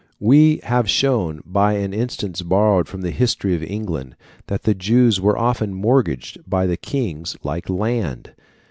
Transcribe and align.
We 0.19 0.61
have 0.63 0.89
shown 0.89 1.43
by 1.45 1.73
an 1.73 1.93
instance 1.93 2.41
borrowed 2.41 2.87
from 2.87 3.01
the 3.01 3.11
history 3.11 3.53
of 3.53 3.61
England 3.61 4.15
that 4.47 4.63
the 4.63 4.73
Jews 4.73 5.21
were 5.21 5.37
often 5.37 5.75
mortgaged 5.75 6.39
by 6.49 6.65
the 6.65 6.75
kings 6.75 7.37
like 7.43 7.69
land. 7.69 8.33